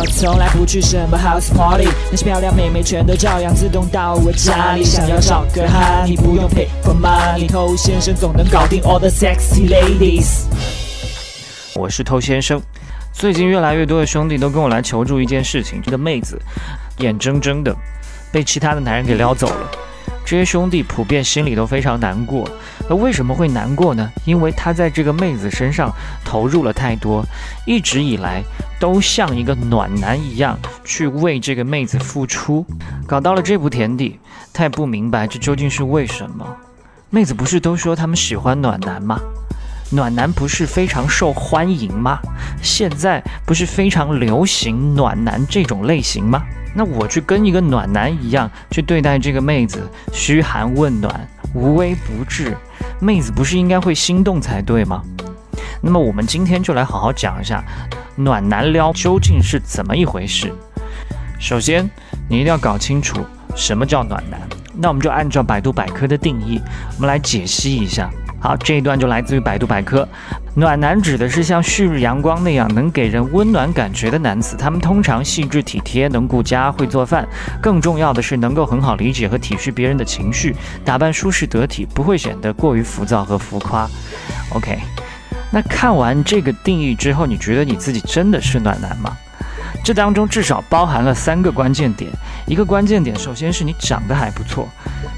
[0.00, 4.84] 我从来不去什么 house party，那些漂亮妹妹全都照样自动到我家里。
[4.84, 10.44] 想要找个哈，你不用 pay for money，偷先生总能搞定 all the sexy ladies。
[11.74, 12.62] 我是偷先生。
[13.12, 16.40] 最近越来越多的兄弟都跟我来求助一件事情：这个妹子
[16.98, 17.74] 眼睁睁的
[18.30, 19.70] 被其他的男人给撩走了。
[20.28, 22.46] 这些兄弟普遍心里都非常难过。
[22.86, 24.12] 那为什么会难过呢？
[24.26, 25.90] 因为他在这个妹子身上
[26.22, 27.24] 投入了太多，
[27.64, 28.44] 一直以来
[28.78, 32.62] 都像一个暖男一样去为这个妹子付出，
[33.06, 34.20] 搞到了这步田地，
[34.52, 36.46] 他也不明白这究竟是为什么。
[37.08, 39.18] 妹子不是都说他们喜欢暖男吗？
[39.90, 42.18] 暖男不是非常受欢迎吗？
[42.60, 46.42] 现在不是非常流行暖男这种类型吗？
[46.74, 49.80] 那我去跟一个暖男一样去对待这个妹子，
[50.12, 52.54] 嘘寒问暖，无微不至，
[53.00, 55.02] 妹子不是应该会心动才对吗？
[55.80, 57.64] 那么我们今天就来好好讲一下，
[58.14, 60.52] 暖男撩究竟是怎么一回事。
[61.40, 61.88] 首先，
[62.28, 63.24] 你一定要搞清楚
[63.56, 64.38] 什么叫暖男。
[64.74, 66.60] 那我们就按照百度百科的定义，
[66.96, 68.10] 我们来解析一下。
[68.40, 70.08] 好，这一段就来自于百度百科。
[70.54, 77.26] 暖男指的是像旭日阳光那样能给人温暖感觉的男子，他们通常细致体贴，能顾家，会做饭，
[77.60, 83.88] 更重要的是能够很好理解和体恤别人的情绪，打扮舒适得体，不会显得过于浮躁和浮夸。
[84.50, 84.78] OK，
[85.50, 89.16] 那看完这个定义之后，你觉得你自己真的是暖男吗？
[89.84, 92.10] 这当中至少包含了三个关键点。
[92.46, 94.68] 一个关键点，首先是你长得还不错，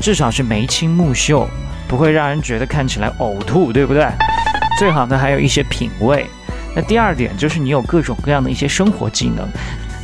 [0.00, 1.48] 至少是眉清目秀。
[1.88, 4.06] 不会让人觉得看起来呕吐，对不对？
[4.78, 6.26] 最好呢还有一些品味。
[6.76, 9.48] 那第二点就是你有各种各样的一些生活技能，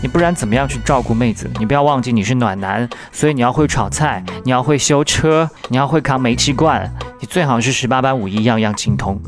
[0.02, 1.48] 你不然怎么样去照顾妹子？
[1.58, 6.90] 你不要忘记你是暖男，所以你要会炒菜，你要会修车，你要会扛煤气罐，
[7.20, 9.20] 你最好是十八般武艺样样精通。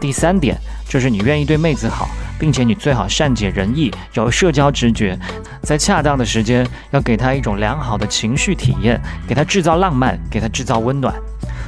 [0.00, 5.18] 第三点就是你愿意对妹子好，并且你最好善解人意，有社交直觉，
[5.62, 11.14] 在恰当的时间要给她一种良好的情绪体验，给她制造浪漫，给她制造温暖。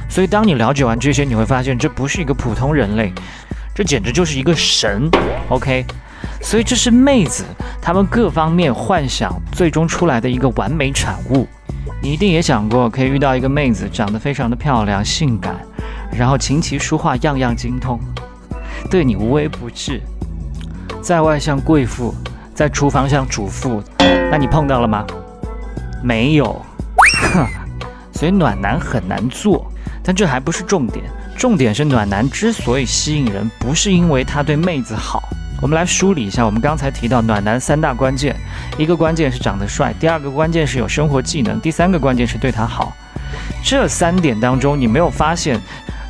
[0.09, 3.13] 所以，当你了解完这些，你会发现这不是一个普通人类，
[3.75, 5.09] 这简直就是一个神。
[5.49, 5.85] OK，
[6.41, 7.43] 所以这是妹子
[7.81, 11.47] 她们各方面幻想最终出来的一个完美产物。
[12.01, 15.55] 你一定也想过，可以遇到一个妹子，长得非常的漂亮、性感，
[16.11, 17.99] 然后琴棋书画样样精通，
[18.89, 20.01] 对你无微不至，
[21.01, 22.13] 在外像贵妇，
[22.53, 23.83] 在厨房像主妇。
[24.31, 25.05] 那你碰到了吗？
[26.03, 26.61] 没有。
[27.33, 27.45] 哼，
[28.13, 29.71] 所以暖男很难做。
[30.07, 31.03] 但这还不是重点，
[31.37, 35.21] 重点是暖男之所以吸引人，不是因为他对妹子好。
[35.61, 38.33] 我们来梳理一下，我们刚才提到暖男三大关键，
[38.77, 42.95] 一个关键是长得帅，第二个关键是有生活技能，第三个关键是对他好。
[43.61, 45.59] 这三点当中，你没有发现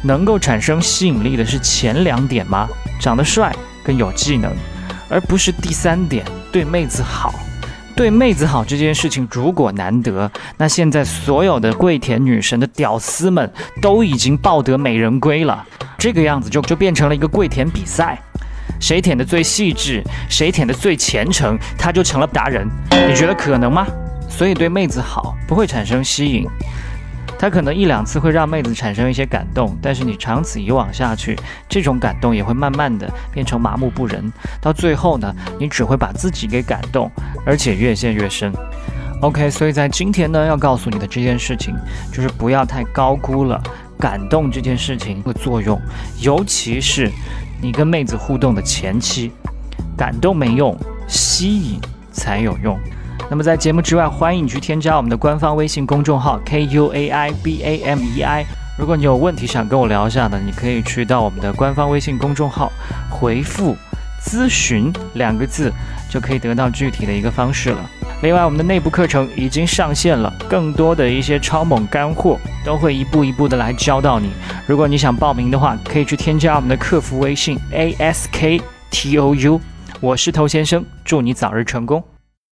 [0.04, 2.70] 能够产生吸引力的是前两点吗？
[3.00, 3.52] 长得帅
[3.84, 4.54] 跟有技能，
[5.10, 7.34] 而不是第三点对妹子好。
[7.98, 15.66] 对妹子好这件事情如果难得，那现在所有的跪舔女神的屌丝们都已经抱得美人归了，
[15.98, 18.22] 这个样子就就变成了一个跪舔比赛，
[18.80, 22.70] 谁舔的最细致，谁舔的最虔诚，他就成了达人。
[23.10, 23.88] 你觉得可能吗？
[24.30, 26.46] 所以对妹子好不会产生吸引。
[27.40, 31.38] 他可能一两次会让妹子产生一些感动，但是你长此以往下去，
[31.70, 37.12] 这种感动也会慢慢的变成麻木不仁，到最后呢，你只会把自己给感动，
[37.46, 38.52] 而且越陷越深。
[39.22, 41.76] OK，所以在今天呢，要告诉你的这件事情，
[42.12, 43.62] 就是不要太高估了
[44.00, 45.80] 感动这件事情的作用，
[46.20, 47.12] 尤其是
[47.62, 49.32] 你跟妹子互动的前期，
[49.98, 50.78] 感动没用，
[51.08, 51.80] 吸引
[52.12, 52.80] 才有用。
[53.30, 58.46] 那么在节目之外，欢迎你去添加我们的官方微信公众号 K U A I B A M E I。
[58.78, 62.72] 如果你有问题想跟我聊一下的，你可以去到我们的官方微信公众号
[63.10, 63.76] 回复
[64.24, 65.74] “咨询”两个字，
[66.10, 67.90] 就可以得到具体的一个方式了。
[68.22, 74.32] 另外，我们的内部课程已经上线了，更多的一些超猛干货都会一步一步的来教到你。
[74.66, 79.60] 如果你想报名的话，可以去添加我们的客服微信 A S K T O U。
[80.00, 82.02] 我是头先生，祝你早日成功。